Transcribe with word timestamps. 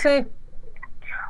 Dulce. 0.00 0.26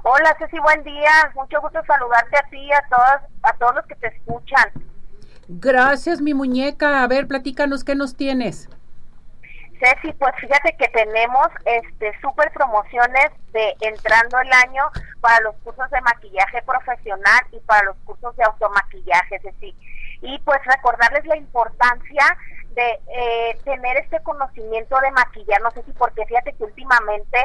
Hola 0.02 0.34
Ceci, 0.38 0.58
buen 0.60 0.82
día. 0.84 1.10
Mucho 1.34 1.60
gusto 1.60 1.80
saludarte 1.86 2.36
a 2.38 2.48
ti 2.48 2.58
y 2.58 2.72
a 2.72 2.82
todas, 2.88 3.22
a 3.42 3.52
todos 3.54 3.74
los 3.76 3.86
que 3.86 3.96
te 3.96 4.06
escuchan. 4.08 4.70
Gracias, 5.48 6.20
mi 6.20 6.34
muñeca. 6.34 7.02
A 7.02 7.06
ver, 7.06 7.26
platícanos 7.26 7.84
qué 7.84 7.94
nos 7.94 8.16
tienes. 8.16 8.68
Ceci, 9.78 10.12
pues 10.12 10.34
fíjate 10.40 10.76
que 10.76 10.88
tenemos 10.88 11.48
este 11.64 12.12
super 12.20 12.50
promociones 12.52 13.30
de 13.52 13.74
entrando 13.80 14.38
el 14.38 14.52
año 14.52 14.84
para 15.20 15.40
los 15.40 15.56
cursos 15.64 15.90
de 15.90 16.00
maquillaje 16.02 16.62
profesional 16.62 17.40
y 17.52 17.60
para 17.60 17.84
los 17.84 17.96
cursos 18.04 18.36
de 18.36 18.44
automaquillaje, 18.44 19.40
Ceci. 19.40 19.74
Y 20.22 20.38
pues 20.40 20.60
recordarles 20.64 21.24
la 21.26 21.36
importancia 21.36 22.36
de 22.74 23.00
eh, 23.08 23.58
tener 23.64 23.96
este 23.96 24.20
conocimiento 24.22 24.98
de 25.00 25.10
maquillar, 25.10 25.60
no 25.60 25.70
sé 25.72 25.82
si 25.82 25.92
porque 25.92 26.24
fíjate 26.26 26.52
que 26.52 26.64
últimamente, 26.64 27.38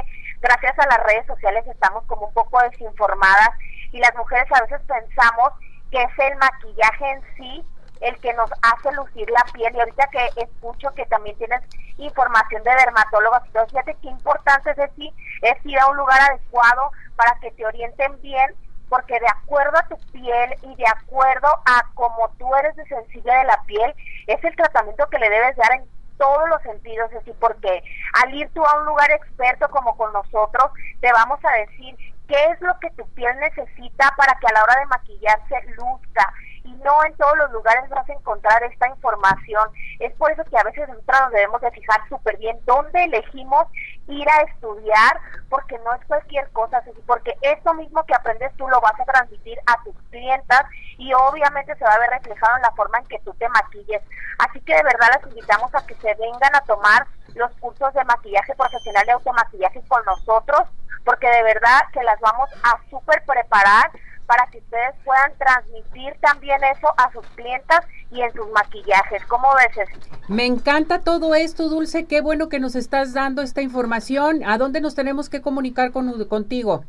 gracias 0.46 0.78
a 0.78 0.88
las 0.88 1.04
redes 1.04 1.26
sociales, 1.26 1.66
estamos 1.68 2.04
como 2.06 2.28
un 2.28 2.34
poco 2.34 2.62
desinformadas 2.62 3.50
y 3.92 4.00
las 4.00 4.16
mujeres 4.16 4.48
a 4.52 4.62
veces 4.62 4.80
pensamos 4.88 5.54
que 5.92 6.02
es 6.02 6.20
el 6.20 6.38
maquillaje 6.38 7.12
en 7.12 7.22
sí 7.36 7.66
el 8.02 8.20
que 8.20 8.34
nos 8.34 8.52
hace 8.62 8.92
lucir 8.92 9.28
la 9.32 9.44
piel. 9.54 9.74
Y 9.74 9.80
ahorita 9.80 10.08
que 10.08 10.42
escucho 10.42 10.94
que 10.94 11.06
también 11.08 11.38
tienes 11.38 11.62
información 11.98 12.62
de 12.64 12.72
dermatólogos 12.72 13.42
y 13.48 13.70
fíjate 13.70 13.96
qué 14.02 14.10
importante 14.10 14.72
es 14.72 14.78
decir, 14.78 15.12
es 15.42 15.66
ir 15.66 15.80
a 15.80 15.88
un 15.88 15.98
lugar 15.98 16.22
adecuado 16.22 16.92
para 17.16 17.40
que 17.40 17.52
te 17.52 17.66
orienten 17.66 18.22
bien 18.22 18.54
porque 18.90 19.20
de 19.20 19.28
acuerdo 19.28 19.78
a 19.78 19.88
tu 19.88 19.98
piel 20.12 20.56
y 20.62 20.76
de 20.76 20.88
acuerdo 20.88 21.48
a 21.66 21.86
cómo 21.96 22.30
tú 22.38 22.54
eres 22.56 22.76
de 22.76 22.86
sensible 22.86 23.34
de 23.34 23.44
la 23.46 23.60
piel, 23.66 23.96
es 24.28 24.44
el 24.44 24.56
tratamiento 24.56 25.08
que 25.10 25.18
le 25.18 25.30
debes 25.30 25.56
dar 25.56 25.72
en 25.74 25.95
todos 26.18 26.50
los 26.50 26.62
sentidos, 26.62 27.10
decir, 27.12 27.36
porque 27.40 27.84
al 28.24 28.34
ir 28.34 28.50
tú 28.54 28.64
a 28.66 28.80
un 28.80 28.86
lugar 28.86 29.12
experto 29.12 29.68
como 29.70 29.96
con 29.98 30.12
nosotros, 30.14 30.72
te 31.02 31.12
vamos 31.12 31.40
a 31.44 31.52
decir 31.58 31.96
qué 32.28 32.44
es 32.52 32.62
lo 32.62 32.78
que 32.80 32.90
tu 32.92 33.08
piel 33.10 33.38
necesita 33.40 34.14
para 34.18 34.38
que 34.40 34.48
a 34.48 34.54
la 34.54 34.64
hora 34.64 34.80
de 34.80 34.86
maquillarse 34.86 35.62
luzca, 35.78 36.34
y 36.66 36.74
no 36.84 37.06
en 37.06 37.16
todos 37.16 37.38
los 37.38 37.52
lugares 37.52 37.88
vas 37.90 38.10
a 38.10 38.14
encontrar 38.14 38.64
esta 38.64 38.88
información. 38.90 39.70
Es 40.00 40.14
por 40.16 40.32
eso 40.32 40.44
que 40.46 40.58
a 40.58 40.64
veces 40.64 40.90
nosotros 40.90 41.22
nos 41.22 41.32
debemos 41.32 41.62
de 41.62 41.72
fijar 41.72 42.02
súper 42.10 42.38
bien 42.38 42.60
dónde 42.66 43.04
elegimos 43.04 43.68
ir 44.08 44.28
a 44.28 44.42
estudiar, 44.42 45.22
porque 45.50 45.78
no 45.80 45.94
es 45.94 46.04
cualquier 46.06 46.50
cosa, 46.52 46.84
porque 47.06 47.36
esto 47.42 47.74
mismo 47.76 48.04
que 48.06 48.16
aprendes 48.16 48.52
tú 48.58 48.68
lo 48.68 48.82
vas 48.82 49.00
a 49.00 49.06
transmitir 49.06 49.60
a 49.68 49.82
tus 49.84 49.96
clientas 50.10 50.64
y 50.98 51.14
obviamente 51.14 51.76
se 51.76 51.84
va 51.84 51.94
a 51.94 52.00
ver 52.00 52.10
reflejado 52.10 52.56
en 52.56 52.62
la 52.64 52.72
forma 52.72 52.98
en 52.98 53.06
que 53.06 53.20
tú 53.20 53.34
te 53.36 53.48
maquilles. 53.50 54.02
Así 54.40 54.60
que 54.62 54.76
de 54.76 54.84
verdad 54.84 55.10
las 55.14 55.32
invitamos 55.32 55.74
a 55.76 55.86
que 55.86 55.96
se 55.96 56.14
vengan 56.16 56.56
a 56.56 56.62
tomar 56.62 57.06
los 57.36 57.52
cursos 57.58 57.94
de 57.94 58.04
maquillaje 58.06 58.56
profesional 58.56 59.04
y 59.06 59.12
automaquillaje 59.12 59.82
con 59.88 60.04
nosotros, 60.06 60.64
porque 61.06 61.28
de 61.28 61.44
verdad 61.44 61.80
que 61.94 62.04
las 62.04 62.20
vamos 62.20 62.50
a 62.64 62.78
súper 62.90 63.24
preparar 63.26 63.92
para 64.26 64.48
que 64.48 64.58
ustedes 64.58 64.96
puedan 65.04 65.32
transmitir 65.38 66.18
también 66.20 66.60
eso 66.64 66.88
a 66.98 67.12
sus 67.12 67.26
clientas 67.36 67.82
y 68.12 68.22
en 68.22 68.34
sus 68.34 68.50
maquillajes. 68.52 69.24
¿Cómo 69.26 69.48
ves? 69.56 69.88
Me 70.28 70.46
encanta 70.46 71.02
todo 71.02 71.36
esto, 71.36 71.70
Dulce. 71.70 72.06
Qué 72.06 72.22
bueno 72.22 72.50
que 72.50 72.60
nos 72.60 72.76
estás 72.76 73.14
dando 73.14 73.42
esta 73.42 73.62
información. 73.62 74.44
¿A 74.44 74.58
dónde 74.58 74.82
nos 74.82 74.96
tenemos 74.96 75.30
que 75.30 75.42
comunicar 75.42 75.92
con, 75.92 76.26
contigo? 76.28 76.84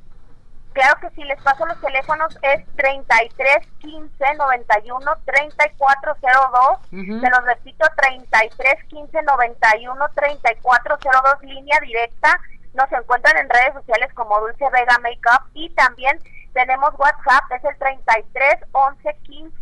Claro 0.73 1.01
que 1.01 1.09
sí, 1.11 1.25
les 1.25 1.41
paso 1.43 1.65
los 1.65 1.81
teléfonos, 1.81 2.39
es 2.43 2.63
33 2.77 3.67
15 3.79 4.35
91 4.37 5.11
3402. 5.25 6.79
Se 6.91 7.31
los 7.31 7.45
repito, 7.47 7.87
33 7.97 8.85
15 8.85 9.23
91 9.23 10.05
3402, 10.15 11.43
línea 11.45 11.79
directa. 11.81 12.39
Nos 12.77 12.93
encuentran 12.93 13.39
en 13.39 13.49
redes 13.49 13.73
sociales 13.73 14.13
como 14.13 14.39
Dulce 14.39 14.69
Vega 14.71 14.99
Makeup 14.99 15.49
y 15.55 15.71
también 15.71 16.21
tenemos 16.53 16.93
WhatsApp, 16.99 17.51
es 17.53 17.65
el 17.65 17.77
33 17.79 18.57
11 18.73 19.17
15 19.23 19.53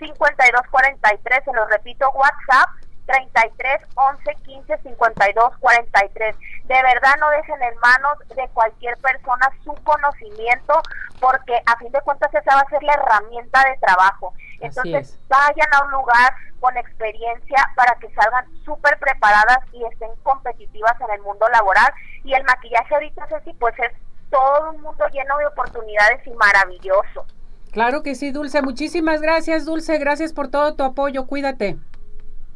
52 0.00 0.62
43. 0.68 1.44
Se 1.44 1.52
lo 1.52 1.66
repito, 1.66 2.10
WhatsApp 2.10 2.68
33 3.06 3.80
11 3.94 4.34
15 4.44 4.78
52 4.78 5.58
43. 5.58 6.36
De 6.64 6.82
verdad 6.82 7.16
no 7.20 7.30
dejen 7.30 7.62
en 7.62 7.78
manos 7.78 8.18
de 8.34 8.48
cualquier 8.48 8.96
persona 8.98 9.50
su 9.62 9.72
conocimiento 9.84 10.82
porque 11.20 11.60
a 11.64 11.76
fin 11.76 11.92
de 11.92 12.00
cuentas 12.00 12.34
esa 12.34 12.56
va 12.56 12.62
a 12.62 12.70
ser 12.70 12.82
la 12.82 12.94
herramienta 12.94 13.64
de 13.68 13.78
trabajo. 13.78 14.34
Entonces 14.60 15.18
vayan 15.28 15.68
a 15.72 15.84
un 15.84 15.90
lugar 15.92 16.34
con 16.60 16.76
experiencia 16.76 17.70
para 17.76 17.94
que 17.96 18.12
salgan 18.14 18.44
súper 18.64 18.98
preparadas 18.98 19.58
y 19.72 19.84
estén 19.84 20.10
competitivas 20.22 20.94
en 21.00 21.14
el 21.14 21.22
mundo 21.22 21.46
laboral. 21.48 21.92
Y 22.24 22.34
el 22.34 22.42
maquillaje 22.44 22.94
ahorita, 22.94 23.26
Ceci, 23.28 23.52
pues 23.54 23.74
es 23.78 23.92
todo 24.30 24.70
un 24.70 24.82
mundo 24.82 25.06
lleno 25.12 25.38
de 25.38 25.46
oportunidades 25.46 26.26
y 26.26 26.30
maravilloso. 26.30 27.26
Claro 27.72 28.02
que 28.02 28.14
sí, 28.14 28.32
Dulce. 28.32 28.62
Muchísimas 28.62 29.20
gracias, 29.20 29.64
Dulce. 29.64 29.98
Gracias 29.98 30.32
por 30.32 30.48
todo 30.48 30.74
tu 30.74 30.84
apoyo. 30.84 31.26
Cuídate. 31.26 31.76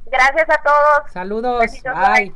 Gracias 0.07 0.49
a 0.51 0.63
todos. 0.63 1.13
Saludos. 1.13 1.65
Bye. 1.85 2.35